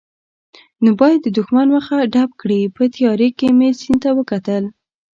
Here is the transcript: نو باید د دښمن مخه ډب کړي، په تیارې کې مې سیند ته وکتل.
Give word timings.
نو 0.83 0.89
باید 1.01 1.19
د 1.23 1.27
دښمن 1.37 1.67
مخه 1.75 1.95
ډب 2.13 2.29
کړي، 2.41 2.61
په 2.75 2.83
تیارې 2.95 3.29
کې 3.37 3.47
مې 3.57 3.69
سیند 3.79 3.99
ته 4.03 4.09
وکتل. 4.19 4.63